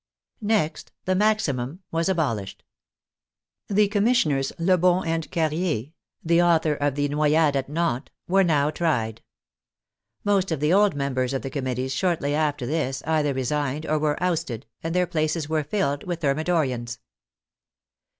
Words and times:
Next, 0.41 0.91
the 1.05 1.13
maximum 1.13 1.83
was 1.91 2.09
abolished. 2.09 2.63
The 3.67 3.87
commis 3.87 4.15
sioners 4.25 4.51
Lebon 4.57 5.05
and 5.05 5.29
Carrier 5.29 5.91
(the 6.23 6.41
author 6.41 6.73
of 6.73 6.95
the 6.95 7.07
noyades 7.07 7.55
at 7.55 7.69
Nantes) 7.69 8.09
were 8.27 8.43
now 8.43 8.71
tried. 8.71 9.21
Most 10.23 10.51
of 10.51 10.59
the 10.59 10.73
old 10.73 10.95
members 10.95 11.35
of 11.35 11.43
the 11.43 11.51
Committees 11.51 11.93
shortly 11.93 12.33
after 12.33 12.65
this 12.65 13.03
either 13.05 13.31
resigned 13.35 13.85
or 13.85 13.99
were 13.99 14.17
ousted, 14.23 14.65
and 14.81 14.95
their 14.95 15.05
places 15.05 15.47
were 15.47 15.63
filled 15.63 16.03
with 16.05 16.21
Thermidorians. 16.21 16.97